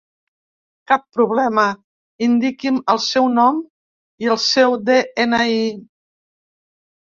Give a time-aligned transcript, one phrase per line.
[0.91, 1.65] Cap problema,
[2.29, 3.61] indiqui'm el seu nom
[4.27, 5.63] i el seu de-ena-i.